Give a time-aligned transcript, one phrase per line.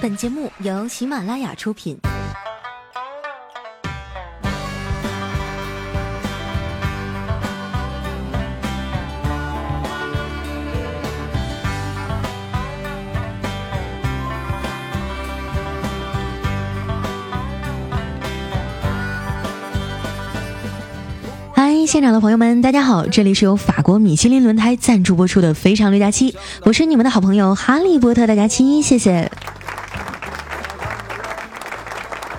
[0.00, 1.98] 本节目由喜马拉雅出品。
[21.52, 23.04] 嗨，现场的朋友们，大家好！
[23.06, 26.30] 这里是由法国米其林轮胎赞助播出的《非常六加七》，
[26.62, 29.28] 我是你们的好朋友哈利波特的佳期，谢谢。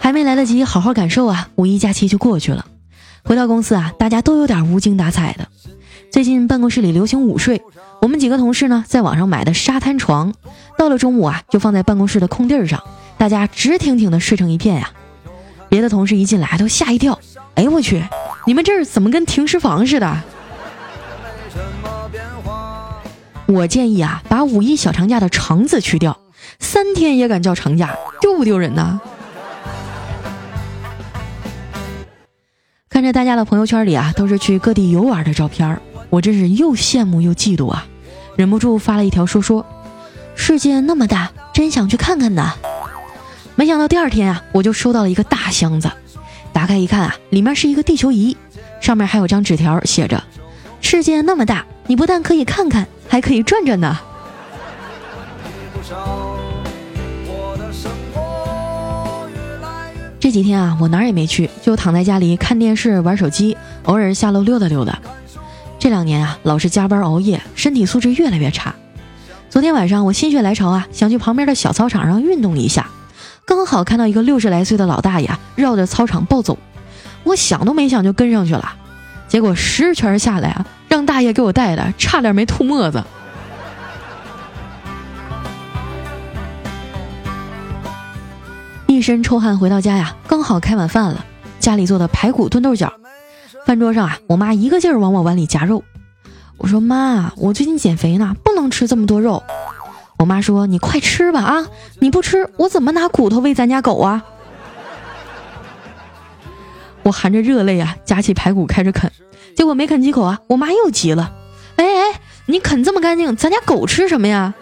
[0.09, 2.65] 还没来得及好好感受啊，五一假期就过去了。
[3.23, 5.47] 回到公司啊，大家都有点无精打采的。
[6.11, 7.61] 最近办公室里流行午睡，
[8.01, 10.33] 我们几个同事呢，在网上买的沙滩床，
[10.79, 12.81] 到了中午啊，就放在办公室的空地上，
[13.19, 14.89] 大家直挺挺的睡成一片呀。
[15.69, 17.19] 别的同事一进来都吓一跳，
[17.53, 18.03] 哎我去，
[18.47, 20.17] 你们这儿怎么跟停尸房似的？
[23.45, 26.19] 我建议啊，把五一小长假的“长”字去掉，
[26.57, 28.99] 三天也敢叫长假，丢不丢人呢？
[32.99, 37.85] 看着大家的朋友圈里啊，都是去各地游玩的照片我真是又羡慕又嫉妒啊，
[38.35, 39.65] 忍不住发了一条说说
[40.35, 42.51] ：“世界那么大，真想去看看呢。”
[43.55, 45.89] 没想到第二天啊，我就收到了一个大箱子，
[46.51, 48.35] 打开一看啊，里面是一个地球仪，
[48.81, 50.21] 上面还有张纸条，写着
[50.81, 53.97] ：“世界那么大，你不但可以看看，还可以转转呢。”
[60.29, 64.99] 这几天啊，我哪儿也没去，就躺在家里看电视、玩手机，偶尔下楼溜达溜达。
[65.79, 68.75] 这两年啊，老是加班熬夜，身体素质越来越差。
[69.49, 72.91] 昨天晚上我心血来潮啊，想去旁边的小操场上运动一下，
[73.43, 76.59] 刚好看到一个六十来岁的老大爷绕着操场暴走，
[77.23, 78.73] 我想都没想就跟上去了，
[79.27, 83.03] 结果十圈下来啊，让大爷给我带的差点没吐沫子。
[88.99, 91.25] 一身臭汗回到家呀，刚好开晚饭了，
[91.57, 92.91] 家里做的排骨炖豆角。
[93.65, 95.85] 饭桌上啊，我妈一个劲儿往我碗里夹肉。
[96.57, 99.41] 我说妈，我最近减肥呢，不能吃这么多肉。
[100.17, 101.65] 我妈说你快吃吧啊，
[101.99, 104.21] 你不吃我怎么拿骨头喂咱家狗啊？
[107.03, 109.09] 我含着热泪啊，夹起排骨开始啃，
[109.55, 111.31] 结果没啃几口啊，我妈又急了。
[111.77, 114.53] 哎哎，你啃这么干净，咱家狗吃什么呀？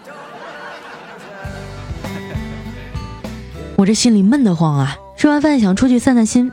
[3.78, 4.98] 我这心里闷得慌啊！
[5.16, 6.50] 吃完饭想出去散散心，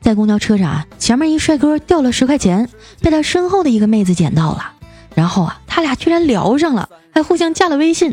[0.00, 2.68] 在公交车上，前面一帅哥掉了十块钱，
[3.00, 4.72] 被他身后的一个妹子捡到了，
[5.14, 8.12] 然后啊，他俩居然聊上了，还互相加了微信，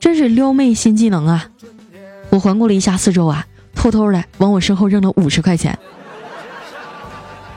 [0.00, 1.46] 真是撩妹新技能啊！
[2.30, 5.78] 我环顾了一下四周啊，偷偷的往我身后扔了五十块钱，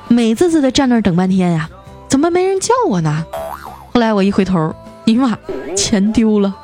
[0.10, 1.68] 美滋滋的站那儿等半天呀，
[2.08, 3.26] 怎么没人叫我呢？
[3.92, 4.76] 后来我一回头，
[5.06, 5.36] 尼玛，
[5.76, 6.56] 钱丢了！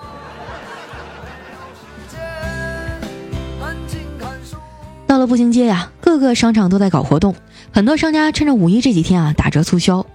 [5.09, 7.33] 到了步行街呀，各个商场都在搞活动，
[7.71, 10.05] 很多商家趁着五一这几天啊打折促销。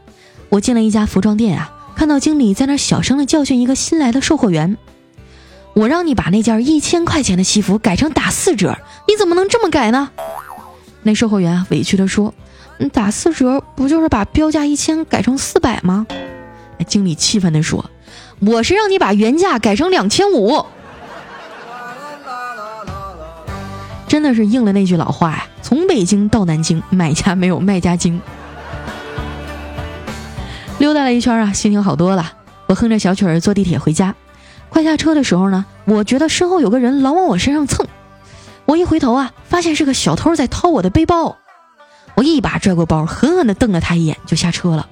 [0.50, 4.76] 我进了一家服装店啊，看到经理在那小声的教训一个新来的售货员
[5.74, 8.78] ：“我让你把那件一千块钱的西服改成打四折，
[9.08, 10.10] 你怎么能这么改呢？”
[11.02, 12.32] 那售货员啊委屈的说
[12.78, 16.06] ：“你打四折不就是把标价一千改成四百吗？”
[16.86, 17.90] 经理气愤的说
[18.38, 20.64] ：“我是让你把原价改成两千五。”
[24.14, 28.22] 真的是应了那句老话呀，从北京到南京，买家没有卖家精。
[30.78, 32.30] 溜达了一圈啊，心情好多了。
[32.68, 34.14] 我哼着小曲儿坐地铁回家，
[34.68, 37.88] 快下车的时候呢，我觉得身后有个人老往我身上蹭。
[38.66, 41.36] 我一回头啊，发现是个小偷在掏我的背包。
[42.14, 44.88] 我一把拽过包，狠狠地瞪了他一眼，就下车了。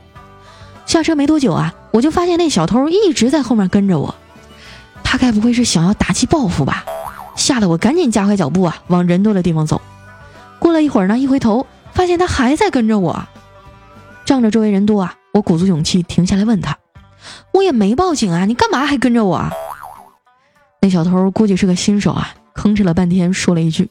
[0.85, 4.13] 下车没多久啊，我就发现那小偷一直在后面跟着我。
[5.05, 6.85] 他该不会是想要打击报复吧？
[7.35, 9.81] 吓得我赶紧加快脚步啊，往人多的地方走。
[10.59, 13.27] 过了一会儿呢，一回头发现他还在跟着我。
[14.25, 16.79] 仗着周围人多啊，我鼓足勇气停下来问他
[17.53, 19.51] ：“我也没报警啊，你干嘛还跟着我？”啊？”
[20.81, 23.91] 那小偷估计是个新手啊，吭哧了半天，说了一句：“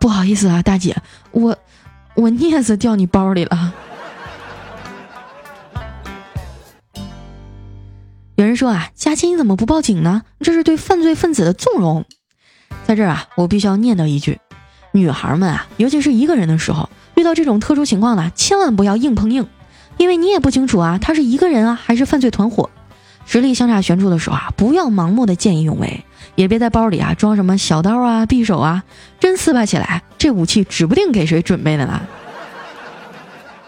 [0.00, 0.96] 不好意思啊，大姐，
[1.32, 1.56] 我
[2.14, 3.74] 我镊子掉你包里了。”
[8.36, 10.22] 有人说啊，佳期你怎么不报警呢？
[10.40, 12.06] 这是对犯罪分子的纵容。
[12.84, 14.38] 在这儿啊，我必须要念叨一句：
[14.92, 19.46] 女孩们啊，尤其是一个人的时候，遇到这种特殊情况呢，千万不要硬碰硬，
[19.96, 22.70] 因为你也不清楚啊，他是一个人啊，还是犯罪团伙，
[23.24, 26.04] 实力相差悬殊的时候啊，不要盲目的见义勇为，
[26.34, 28.84] 也别在包里啊装什么小刀啊、匕首啊，
[29.20, 32.00] 真撕吧起来，这武器指不定给谁准备的呢。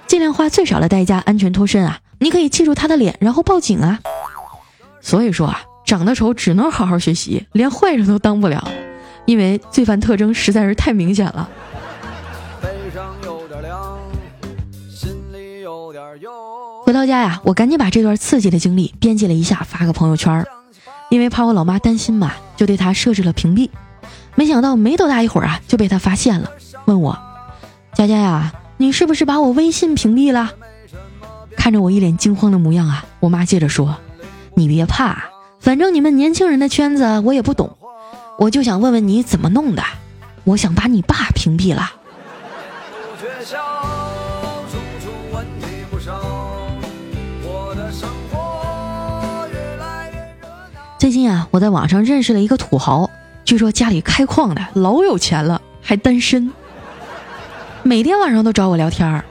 [0.07, 4.01] 尽量花最少的代价安全脱身啊，你可以记住他的脸，然后报警啊。
[5.01, 8.67] 所以说啊，长得丑只能好好学习，连坏人都当不了。
[9.27, 11.49] 因为罪犯特征实在是太明显了。
[16.85, 20.45] 回到家呀，我赶紧把这段刺激的经历编辑了一下，发个朋友圈。
[21.11, 23.71] 因为怕我老妈担心嘛，就对她设置了屏蔽。
[24.35, 26.51] 没想到没多大一会儿啊，就被她发现了，
[26.85, 27.17] 问我
[27.95, 30.53] ：“佳佳呀，你是不是把我微信屏蔽了？”
[31.57, 33.97] 看着我一脸惊慌的模样啊，我妈接着说
[34.55, 35.25] ：“你别怕，
[35.61, 37.77] 反正你们年轻人的圈子我也不懂，
[38.39, 39.83] 我就想问问你怎么弄的。
[40.45, 41.91] 我想把你爸屏蔽了。”
[50.99, 53.11] 最近啊，我在网上认识了一个土豪，
[53.45, 56.51] 据说家里开矿的，老有钱了，还单身，
[57.83, 59.25] 每天晚上都找我聊天儿。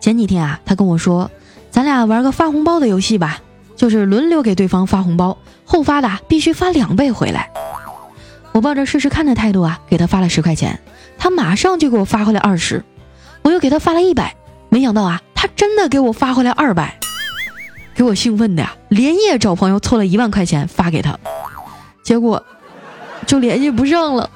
[0.00, 1.30] 前几天啊，他跟我说，
[1.70, 3.40] 咱俩玩个发红包的游戏吧，
[3.74, 7.50] 就是轮流给对方发红包，后发的必须发两倍回来。
[8.52, 10.78] 我抱着试试看的态度啊，给他发了十块钱，
[11.18, 12.84] 他马上就给我发回来二十，
[13.42, 14.36] 我又给他发了一百，
[14.68, 16.98] 没想到啊，他真的给我发回来二百。
[17.94, 21.18] 给我兴奋的呀，连夜找朋友凑了一万块钱发给他，
[22.02, 22.44] 结果
[23.26, 24.30] 就联系不上了。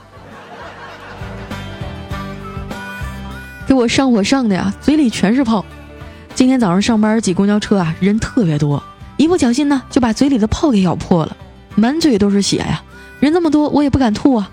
[3.67, 5.65] 给我上火上的呀，嘴里全是泡。
[6.35, 8.83] 今天早上上班挤公交车啊，人特别多，
[9.17, 11.37] 一不小心呢就把嘴里的泡给咬破了，
[11.75, 12.83] 满嘴都是血呀。
[13.21, 14.51] 人那么多，我也不敢吐啊。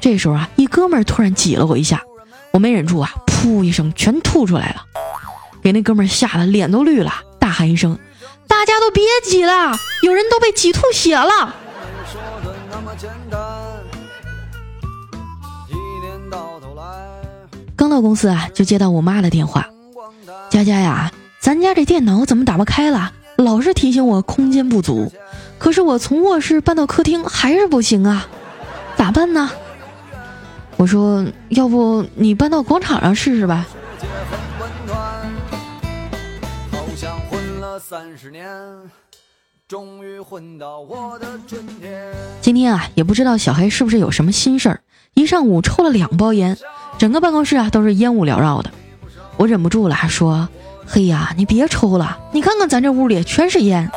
[0.00, 2.02] 这时候啊，一哥们儿突然挤了我一下，
[2.52, 4.82] 我没忍住啊，噗一声全吐出来了，
[5.62, 7.98] 给那哥们儿吓得脸都绿了，大喊一声。
[8.46, 11.54] 大家都别挤了，有人都被挤吐血了。
[17.76, 19.66] 刚到公司啊，就接到我妈的电话
[20.50, 23.12] ：“佳佳呀，咱家这电脑怎么打不开了？
[23.36, 25.12] 老是提醒我空间不足，
[25.58, 28.28] 可是我从卧室搬到客厅还是不行啊，
[28.96, 29.50] 咋办呢？”
[30.78, 33.66] 我说：“要不你搬到广场上试试吧。”，
[42.40, 44.80] 今天啊，也不知道小黑是不是有什么心事儿，
[45.14, 46.56] 一上午抽了两包烟，
[46.96, 48.70] 整个办公室啊都是烟雾缭绕的。
[49.36, 50.48] 我忍不住了，说
[50.86, 53.90] ：“嘿呀，你别抽了，你看看咱这屋里全是烟。”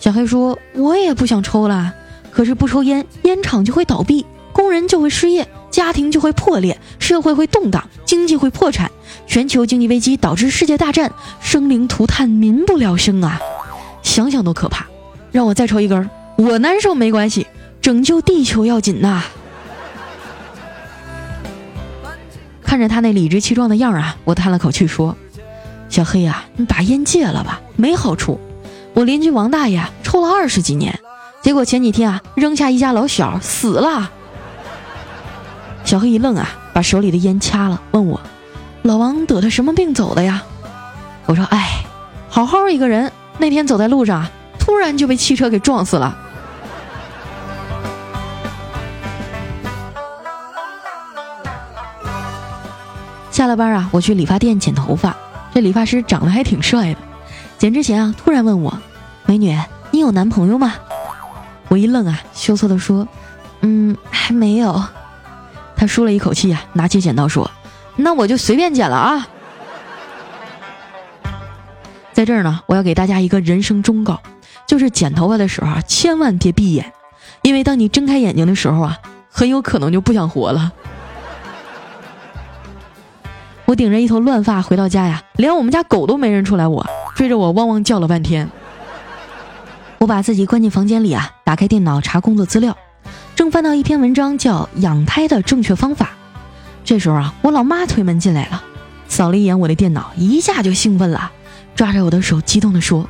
[0.00, 1.92] 小黑说：“我也不想抽了，
[2.30, 8.90] 可是不抽烟，烟厂就会倒闭，工人就会失业，家庭就会破裂，社会会动荡，经济会破产。”
[9.26, 13.38] 全球经济危机导致世界大战，生灵涂炭，民不聊生啊！
[14.02, 14.86] 想想都可怕。
[15.30, 17.46] 让我再抽一根，我难受没关系，
[17.82, 19.22] 拯救地球要紧呐！
[22.62, 25.14] 看着他那理直气壮的样儿啊，我叹了口气说
[25.90, 28.40] ：“小黑呀，你把烟戒了吧，没好处。
[29.00, 31.00] 我邻居王大爷抽了二十几年，
[31.40, 34.10] 结果前几天啊，扔下一家老小死了。”
[35.84, 38.20] 小黑一愣啊，把手里的烟掐了，问我。
[38.82, 40.42] 老王得的什么病走的呀？
[41.24, 41.82] 我说，哎，
[42.28, 44.26] 好好一个人，那天走在路上，
[44.58, 46.14] 突然就被汽车给撞死了。
[53.30, 55.16] 下了班啊，我去理发店剪头发，
[55.54, 57.00] 这理发师长得还挺帅的。
[57.56, 58.78] 剪之前啊，突然问我
[59.30, 59.56] ：“美女，
[59.92, 60.74] 你有男朋友吗？”
[61.70, 63.06] 我一愣啊，羞涩的说
[63.62, 64.82] ：“嗯，还没有。”
[65.78, 67.48] 他舒了一口气啊，拿起剪刀说。
[67.94, 69.28] 那我就随便剪了啊！
[72.12, 74.20] 在这儿呢，我要给大家一个人生忠告，
[74.66, 76.92] 就是剪头发的时候啊，千万别闭眼，
[77.42, 78.98] 因为当你睁开眼睛的时候啊，
[79.30, 80.72] 很有可能就不想活了。
[83.66, 86.84] 我顶着一头乱发回到家呀，连我们家狗都没认出来我，
[87.14, 88.50] 追着我汪汪叫了半天。
[90.00, 92.74] 我把自己关进房间里啊，打开电脑查工作资料，
[93.36, 96.06] 正翻到一篇文章，叫《养胎的正确方法》。
[96.86, 98.64] 这时候啊，我老妈推门进来了，
[99.08, 101.30] 扫了一眼我的电脑，一下就兴奋了，
[101.74, 103.06] 抓着我的手，激动地说：“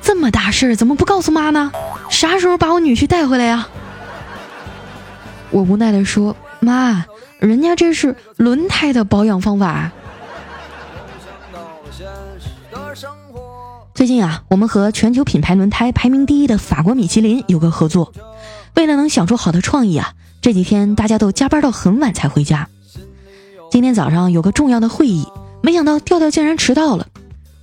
[0.00, 1.72] 这么大事儿，怎么不告诉妈呢？
[2.10, 3.66] 啥时候把我女婿带回来呀？”
[5.50, 7.06] 我无奈地说：“妈，
[7.40, 9.90] 人家这是轮胎的保养方法。”
[14.00, 18.14] 最近啊，我们和全球品牌轮胎排名第一的法国米其林有个合作，
[18.74, 22.66] 为了能想出好的创意啊，这几天大家都加班到很晚才回家。
[23.70, 25.26] 今天早上有个重要的会议，
[25.60, 27.08] 没想到调调竟然迟到了。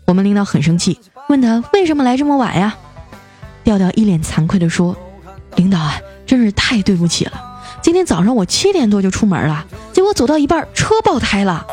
[0.06, 2.78] 我们领导很生气，问他为什么来这么晚呀？
[3.64, 4.96] 调调一脸惭愧地说
[5.58, 5.96] ：“领导啊，
[6.28, 7.32] 真是太对不起了。
[7.82, 11.66] 今天早上我七点多就出门了，结果走到一半车爆胎了。”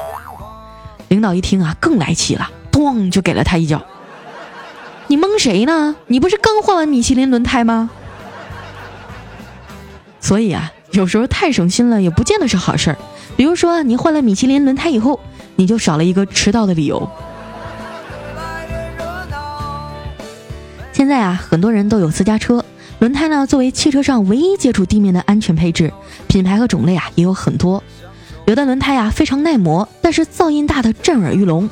[1.09, 3.85] 领导一听啊，更来气了，咣就给了他一脚。
[5.07, 5.97] 你蒙谁呢？
[6.07, 7.91] 你不是刚换完米其林轮胎吗？
[10.21, 10.71] 所以啊。
[10.93, 12.97] 有时候太省心了，也不见得是好事儿。
[13.37, 15.19] 比如说，你换了米其林轮胎以后，
[15.57, 17.11] 你就少了一个迟到的理由。
[20.93, 22.65] 现在啊，很多人都有私家车，
[23.01, 25.93] 轮胎呢作为汽车上唯一接触地面的安全配置，
[26.29, 27.83] 品牌和种类啊也有很多。
[28.47, 31.69] 有的轮胎啊非常耐磨，但是噪音大的震耳欲聋；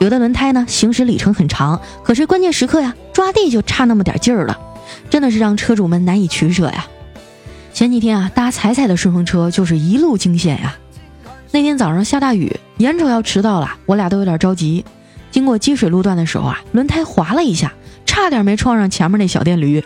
[0.00, 4.58] 有的轮胎呢行驶里程很长，可是关键时刻呀抓地就差那么点劲儿了，
[5.08, 6.86] 真的是让车主们难以取舍呀。
[7.72, 10.74] 前几天啊搭彩彩的顺风车就是一路惊险呀。
[11.52, 14.84] 那天早上下大雨，眼瞅要迟到了，我俩都有点着急。
[15.30, 17.72] 经过积水路段的时候啊，轮胎滑了一下。
[18.06, 19.84] 差点没撞上前面那小电驴，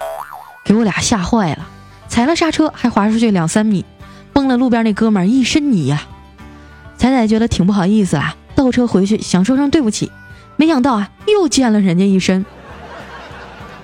[0.64, 1.68] 给我俩吓坏了，
[2.08, 3.84] 踩了刹车还滑出去两三米，
[4.32, 6.02] 崩了路边那哥们儿一身泥呀。
[6.96, 10.10] 彩彩觉得挺不好意思啊，倒车回去想说声对不起，
[10.56, 12.44] 没想到啊又溅了人家一身。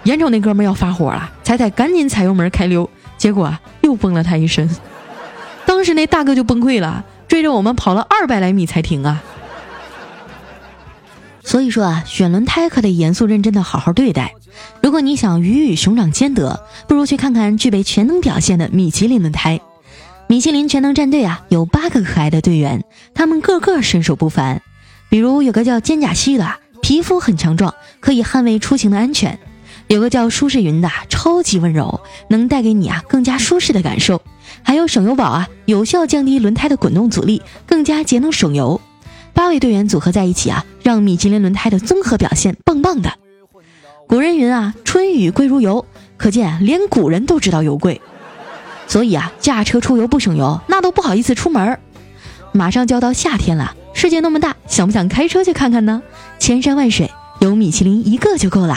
[0.05, 4.69] 眼瞅那哥们要发火了，彩彩赶紧踩油门开溜，结果啊又崩了他一身。
[5.67, 9.23] 当时那大哥就崩溃了，追着我们跑了二百来米才停啊。
[11.43, 14.35] 所以说啊，选轮胎可得严肃认真的好好对待。
[14.83, 19.61] 如果你想鱼与熊掌兼得，不如去看看具备全能表现的米其林轮胎。
[20.31, 22.85] 米其林全能战队啊，有八个可爱的队员，
[23.15, 24.63] 他们个个身手不凡。
[25.09, 29.33] 比如有个叫肩甲蜥的，皮肤很强壮，可以捍卫出行的安全；
[29.89, 34.23] 有个叫舒适云的，超级温柔，能带给你啊更加舒适的感受。
[34.63, 38.81] 还有省油宝啊，有效降低轮胎的滚动阻力，更加节能省油。
[39.35, 43.13] 八位队员组合在一起啊，让米其林轮胎的综合表现棒棒的。
[44.07, 45.85] 古人云啊，春雨贵如油，
[46.17, 48.01] 可见连古人都知道油贵。
[48.90, 51.78] 所以啊，驾车出游不省油，那都不好意思出门。
[52.50, 56.02] 马上就要到夏天了，世界那么大，想不想开车去看看呢？
[56.40, 58.76] 千山万水，有米其林一个就够了。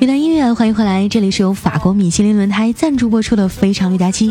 [0.00, 4.30] 一段音乐，欢迎回来，这里是由法国米其林轮胎赞助播出的《非常六加七》。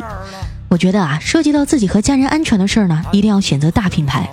[0.70, 4.30] 我觉得啊，涉及到自己和家人安全的事儿呢，一定要选择大品牌。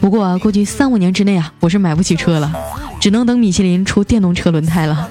[0.00, 2.52] 不过估计三五年之内啊，我是买不起车了，
[3.00, 5.08] 只能等米其林出电动车轮胎了。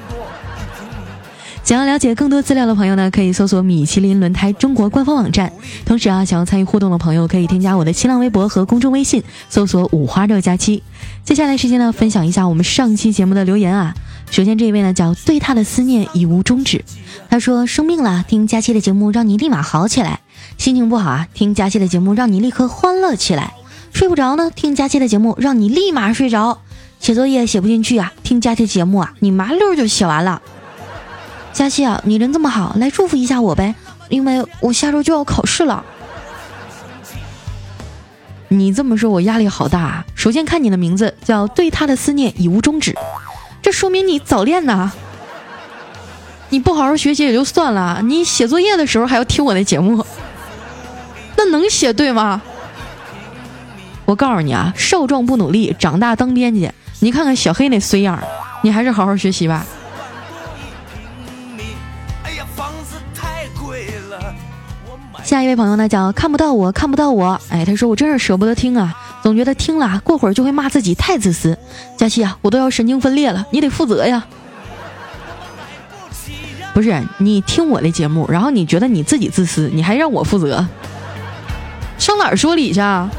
[1.63, 5.51] 想要了解更多资料的朋友呢，可以搜索米其林轮胎中国官方网站。
[5.85, 10.83] 同时啊，想要参与互动的朋友，可以添加我的新浪微博和公众微信，搜索五花肉假期。
[11.25, 13.93] 接下来时间呢，分享一下我们上期节目的留言啊。
[14.29, 16.83] 首先这一位呢叫对他的思念已无终止，
[17.29, 20.19] 他说生病了听佳期的节目让你立马好起来，
[20.57, 23.55] 心情不好啊听佳期的节目让你立刻欢乐起来，
[23.93, 26.59] 睡不着呢听佳期的节目让你立马睡着，
[26.99, 30.41] 写作业写不进去啊听佳期的节目啊你麻溜就写完了。
[31.53, 33.73] 佳期啊你人这么好，来祝福一下我呗，
[34.09, 35.83] 因为我下周就要考试了。
[38.49, 40.05] 你这么说我压力好大啊。
[40.13, 42.95] 首先看你的名字叫对他的思念已无终止。
[43.67, 44.89] 这说明你早恋呐！
[46.47, 50.05] 你不好好学习也就算了，你写作业的时候还要听我的节目，
[51.35, 52.41] 那能写对吗？
[54.05, 56.71] 我告诉你啊，少壮不努力，长大当编辑。
[57.01, 58.17] 你看看小黑那衰样，
[58.61, 59.65] 你还是好好学习吧。
[65.25, 68.95] 下一位朋友呢，叫看不到我看不到我，哎，他说我真是舍不得听啊。
[69.27, 71.57] 总觉得听了过会儿就会骂自己太自私，
[71.97, 74.25] 佳琪啊，我都要神经分裂了，你得负责呀！
[76.73, 80.65] 不是你听我的节目，然后你觉得你自己自私，你还让我负责，
[81.97, 82.79] 上哪儿说理去？
[82.79, 83.11] 啊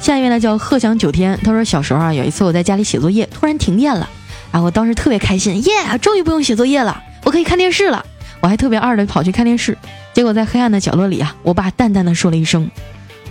[0.00, 4.08] 下一位呢叫鹤翔九天，他说小时候啊有一次我在家里写作业，突然停电了，
[4.50, 8.02] 然后我当时特别开心，耶，终于不用写作业了，我可以看电视了，
[8.40, 9.76] 我还特别二的跑去看电视，
[10.14, 12.70] 结果在黑暗的角落里啊，我爸淡淡的说了一声。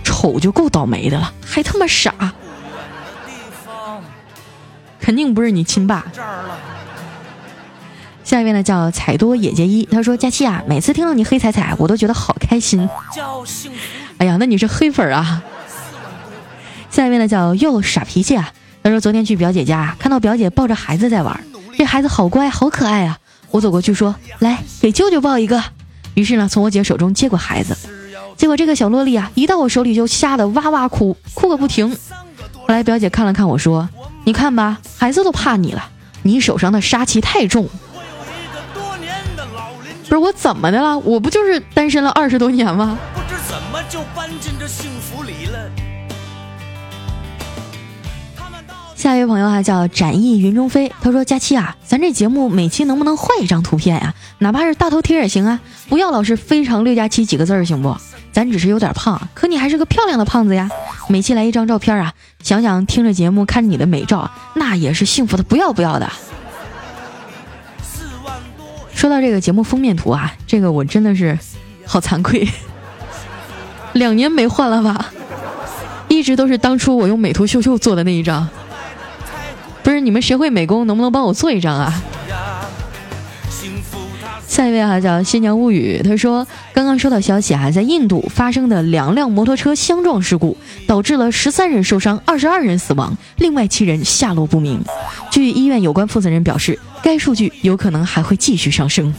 [0.02, 2.14] 丑就够倒霉的了，还他妈傻！
[5.00, 6.04] 肯定不是你亲爸。
[8.22, 12.88] 下一位呢叫彩多野结衣，他说：“佳期啊，每次听到你黑彩彩，我都觉得好开心。”
[14.18, 15.42] 哎呀，那你是黑粉啊！
[16.88, 21.44] 下一位呢叫又傻脾气啊，他说：“昨天去表姐家，看到表姐抱着孩子在玩，
[21.76, 23.18] 这孩子好乖好可爱啊！
[23.50, 25.62] 我走过去说：来给舅舅抱一个。
[26.14, 27.76] 于是呢，从我姐手中接过孩子。”
[28.42, 31.96] 结果这个小萝莉啊，一到我手里就吓得哇哇哭，哭个不停。
[32.54, 33.88] 后来表姐看了看我说
[34.26, 35.88] ：“你看吧，孩子都怕你了，
[36.22, 37.68] 你手上的杀气太重。”
[40.08, 40.98] 不是我怎么的了？
[40.98, 42.98] 我不就是单身了二十多年吗？
[43.14, 45.70] 不知怎么就搬进这幸福里了。
[48.96, 54.12] 下一位朋友啊叫展翼云中飞，他说：“佳期啊，咱这节目每期能不能换一张图片呀？
[54.38, 57.96] 哪怕是大头贴也行啊，不要老是非常六加七几个字儿行不？
[58.32, 60.70] 咱只是有点胖，可你还是个漂亮的胖子呀。
[61.08, 66.10] 每期来一张照片啊，想想听着节目看着你的美照，那也是幸福的不要不要的。”
[68.94, 71.38] 说到这个节目封面图啊，这个我真的是
[71.84, 72.48] 好惭愧，
[73.92, 75.10] 两年没换了吧？
[76.08, 78.48] 一直都是当初我用美图秀秀做的那一张。
[79.82, 81.92] 不是你们谁会美工，能不能帮我做一张啊？
[84.52, 94.84] 下一位啊叫新娘物语，他说刚刚收到消息啊，在印度发生的两辆摩托车相撞事故，导致了十三人受伤，二十二人死亡，另外七人下落不明。
[95.30, 99.14] 据医院有关负责人表示，该数据有可能还会继续上升。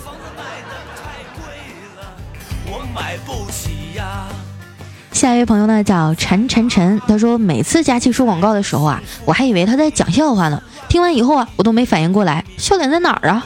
[5.12, 10.62] 下一位朋友呢叫陈晨晨，他说每次佳期说广告的时候啊，我还以为他在讲笑话呢。
[10.90, 13.44] 听完以后啊，我都没反应过来，笑点在哪儿啊？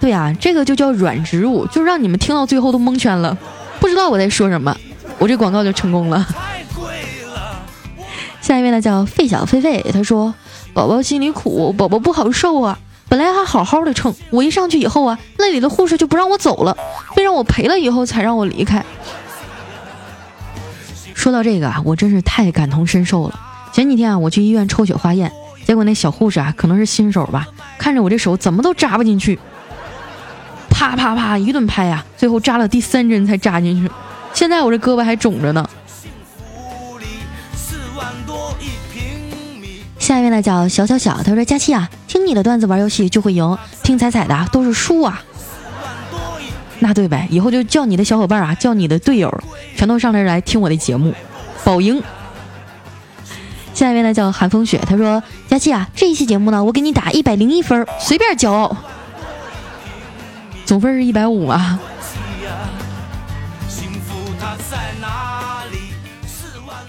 [0.00, 3.36] 对呀，这个就叫软植入，就让你们听到最后都蒙圈了，
[3.78, 4.74] 不知道我在说什么，
[5.18, 6.26] 我这广告就成功了。
[8.40, 10.34] 下一位呢叫费小费费，他说
[10.72, 12.78] 宝宝心里苦，宝宝不好受啊。
[13.08, 16.76] 本来还好好的称，我一上去以后啊，那里的护士就不让我走了，
[17.14, 18.84] 非让我赔了以后才让我离开。
[21.12, 23.38] 说到这个啊，我真是太感同身受了。
[23.72, 25.30] 前几天啊，我去医院抽血化验，
[25.66, 27.46] 结果那小护士啊，可能是新手吧，
[27.78, 29.38] 看着我这手怎么都扎不进去，
[30.80, 33.92] 啪啪啪一顿拍呀，最后扎了第三针才扎进去。
[34.32, 35.68] 现在我这胳膊还肿着呢。
[39.98, 45.22] 下一位呢叫小小小，他说：“佳期啊，听你的段子玩游戏就会赢，听彩彩的都是输啊。”
[46.80, 49.30] 那对呗，以后就叫你的小伙伴啊，叫你的队友，
[49.76, 51.12] 全都上这来听我的节目，
[51.62, 52.02] 保赢。
[53.74, 58.74] 下一位呢叫寒风雪，他说：“佳琪啊，这一期节目呢，我给你打一百零一分，随便骄傲。
[60.70, 61.80] 总分是一百五啊。”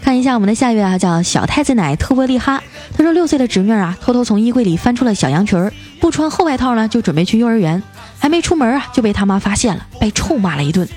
[0.03, 2.61] 看一下我们的下一位啊，叫小太子奶特波利哈，
[2.95, 7.81] 他说六岁的侄女啊，偷偷从衣柜里翻出了小洋裙儿，不穿厚外套呢，就准备去幼儿园。
[8.19, 10.87] 还没出门啊，就被他妈发现了，被臭骂了一顿。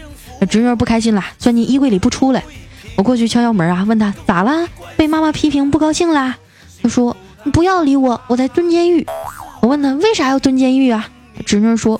[0.50, 2.44] 侄女不开心了，钻进衣柜里不出来。
[2.96, 4.68] 我过去敲敲门啊，问他咋了？
[4.98, 6.36] 被妈妈批评不高兴啦？
[6.82, 9.06] 他说：“你不要理我，我在蹲监狱。”
[9.62, 11.08] 我问他为啥要蹲监狱啊？
[11.46, 11.98] 侄女说：“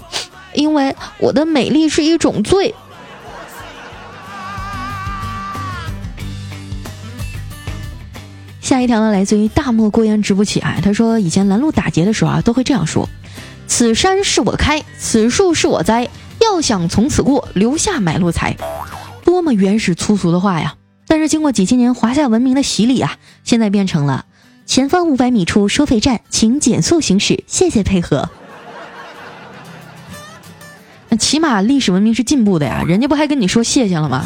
[0.55, 2.75] 因为我的美丽是一种罪。”
[8.61, 10.79] 下一条呢，来自于大漠孤烟直不起啊。
[10.83, 13.09] 他说以前拦路打劫的时候啊，都会这样说。
[13.67, 16.09] 此山是我开，此树是我栽。
[16.41, 18.57] 要想从此过，留下买路财。
[19.25, 20.77] 多么原始粗俗的话呀！
[21.07, 24.25] 但是经过几千年华夏文明的洗礼啊，现在变成了
[24.67, 28.31] 前方五百米处收费站，请减速行驶，谢谢配合。
[31.17, 34.25] 起码历史文明是进步的呀，人家不还跟你说谢谢了吗？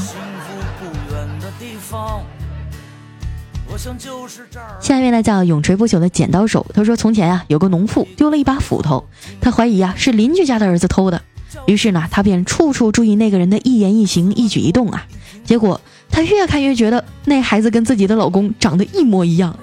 [4.81, 9.07] 下一位呢叫永垂不朽的剪刀手，他说从前啊有个农妇丢了一把斧头，
[9.41, 11.23] 他怀疑啊是邻居家的儿子偷的，
[11.67, 15.07] 于是呢他便处处注意那个人的一言一行一举一动啊，
[15.45, 19.57] 结果他越看越觉得那孩子跟自己的老公长得一模一样。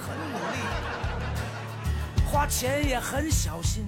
[2.32, 3.84] 花钱也很小心。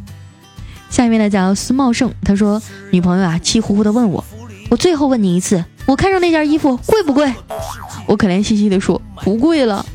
[0.89, 4.23] 下一位呢叫孙茂盛，他说女朋友啊气呼呼的问我，
[4.69, 7.34] 我最后问你一次，我看上那件衣服贵不贵？
[8.08, 9.86] 我可怜兮兮的说不贵了。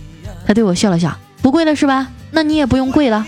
[0.47, 2.09] 他对我笑了笑，不贵了是吧？
[2.31, 3.27] 那你也不用跪了。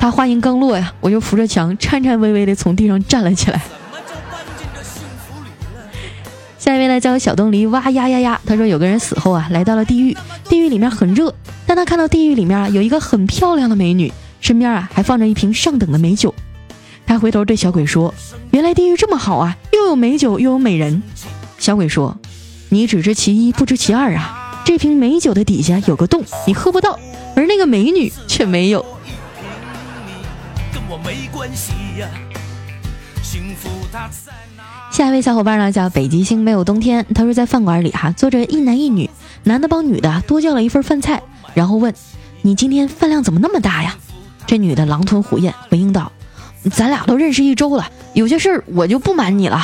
[0.00, 3.60] 他话音刚落呀，我就扶着墙，颤颤巍巍的从地上站了起来。
[6.58, 8.40] 下一位呢，叫小东篱，哇呀呀呀！
[8.44, 10.16] 他说有个人死后啊，来到了地狱，
[10.48, 11.32] 地狱里面很热，
[11.66, 16.34] 但他看到地狱里面啊有一个很漂亮的美女，身边啊还放着一瓶上等的美酒。
[17.06, 18.14] 他回头对小鬼说
[18.52, 21.02] ：“原来地狱这么好啊，又有美酒又有美人。”
[21.58, 22.16] 小鬼说
[22.68, 26.98] ：“你只知其一，不知其二啊。”这瓶美酒的底下有个洞，你喝不到，
[27.34, 28.84] 而那个美女却没有。
[34.90, 37.06] 下一位小伙伴呢，叫北极星没有冬天。
[37.14, 39.08] 他说在饭馆里哈，坐着一男一女，
[39.44, 41.22] 男的帮女的多叫了一份饭菜，
[41.54, 41.94] 然后问
[42.42, 43.96] ：“你今天饭量怎么那么大呀？”
[44.48, 46.10] 这女的狼吞虎咽回应道
[46.72, 49.62] ：“咱俩都认识一周了，有些事儿我就不瞒你了。”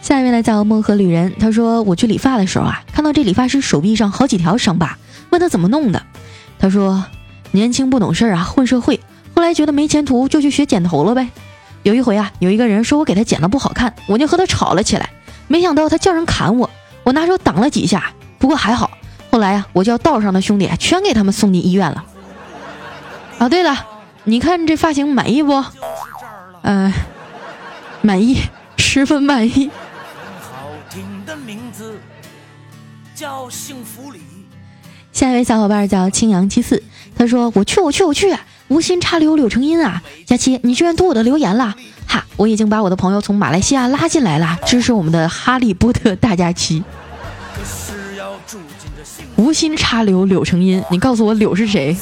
[0.00, 4.96] 下一位呢叫梦河旅人，他说我去理发的时候啊，看到这理发师手臂上好几条伤疤，
[5.30, 6.04] 问他怎么弄的，
[6.60, 7.04] 他说
[7.50, 9.00] 年轻不懂事啊，混社会，
[9.34, 11.28] 后来觉得没前途，就去学剪头了呗。
[11.82, 15.10] 有一回啊，有一个人说我给他剪的不好看，我就和他吵了起来，
[15.48, 16.70] 没想到他叫人砍我，
[17.02, 18.92] 我拿手挡了几下，不过还好。
[19.30, 22.04] 后来呀，我叫道上的兄弟全给他们送进医院了。
[23.38, 23.86] 啊，对了，
[24.24, 25.64] 你看这发型满意不？
[26.62, 26.92] 嗯，
[28.02, 28.40] 满意，
[28.76, 29.70] 十分满意。
[33.14, 34.20] 叫幸福里
[35.12, 36.80] 下一位小伙伴叫青阳七四，
[37.16, 38.32] 他说：“我去，我去，我去，
[38.68, 40.00] 无心插柳柳成荫啊！
[40.24, 41.74] 佳期，你居然读我的留言了，
[42.06, 42.24] 哈！
[42.36, 46.84] 我已经把我的朋友从马来西亚拉进来了，支持我们的哈利波特大假期。
[49.36, 51.96] 无心插柳柳成荫，你告诉我柳是谁？”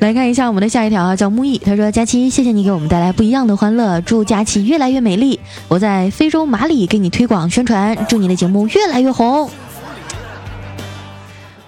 [0.00, 5.38] 来看一下我们的下一条啊，叫木易，他说：“佳期，谢谢你给我们带来不一样的欢乐，祝佳期越来越美丽。
[5.68, 9.48] 我在非洲马里给你推广宣传，祝你的节目越来越红。”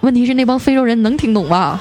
[0.02, 1.80] 问题是那帮非洲人能听懂吗？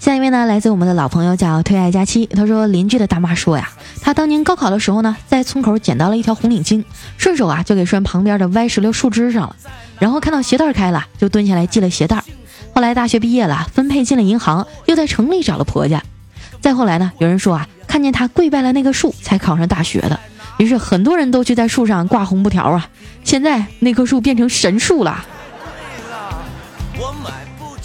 [0.00, 3.68] 下一位呢，来自我们的老朋友叫推爱佳期，他说：“邻居的大妈说呀，
[4.00, 6.82] 他当年高考的时候呢，在村口捡到了一条红领巾，
[7.18, 9.54] 顺手啊就给拴旁边的歪石榴树枝上了。”
[10.00, 12.24] 然后看到鞋带开了，就蹲下来系了鞋带。
[12.74, 16.02] 后来大学毕业了，分配进了银行，又在城里找了婆家。
[16.62, 20.18] 再后来呢，有人说啊，看见他跪拜了那个树，才考上大学的。
[20.56, 22.88] 于是很多人都去在树上挂红布条啊。
[23.22, 25.22] 现在那棵树变成神树了。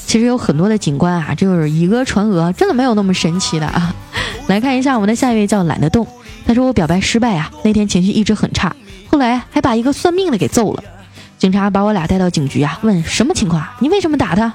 [0.06, 3.94] 其实有很多的景观啊，就是以讹传讹，真的没有那么神奇的啊。
[4.48, 6.08] 来看一下我们的下一位叫懒得动，
[6.46, 8.74] 他说我表白失败啊，那天情绪一直很差，
[9.12, 10.84] 后来还把一个算命的给揍了。
[11.38, 13.66] 警察把我俩带到警局啊，问什么情况？
[13.80, 14.54] 你为什么打他？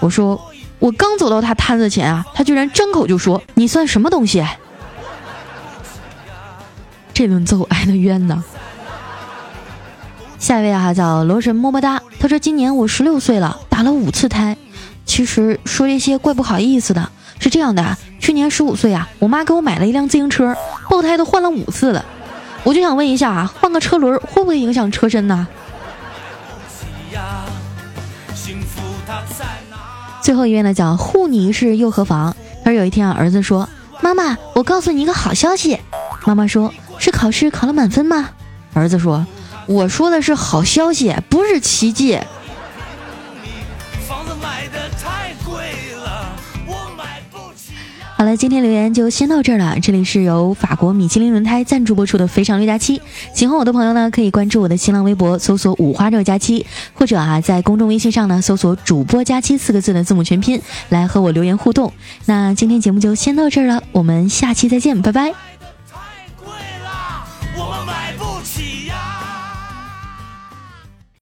[0.00, 0.40] 我说
[0.78, 4.44] 我刚走到他摊子前啊，他居然张口就说你算什么东西？
[7.12, 8.42] 这顿揍挨得冤呐！
[10.38, 14.56] 下一位啊叫罗神么么哒，他说今年我十六岁了，打了五次胎。
[15.04, 20.56] 其实说这些怪不好意思的，是这样的，去年十五岁啊，我妈给我买了一辆自行车，
[20.88, 22.04] 爆胎都换了五次了。
[22.62, 25.46] 我就想问一下啊，换个车轮会不会影响车身呢？
[30.22, 32.34] 最后一位呢，叫护你是又何妨？
[32.64, 33.68] 他说有一天啊，儿子说
[34.00, 35.78] ：“妈妈，我告诉你一个好消息。”
[36.24, 38.30] 妈妈说：“是考试考了满分吗？”
[38.72, 39.26] 儿子说
[39.68, 42.18] ：“我说的是好消息，不是奇迹。”
[48.16, 49.76] 好了，今天留言就先到这儿了。
[49.82, 52.98] 这里是由法国米其林轮胎赞助播出的《非常六加七》，
[53.34, 61.92] 喜欢我的朋友呢，可以关注我的新浪微博，搜索“五花肉加七”，或者啊，在公众微信上呢，搜索“主播加七”四个字的字母全拼，来和我留言互动。
[62.26, 65.53] 那今天节目就先到这儿了，我们下期再见，拜拜。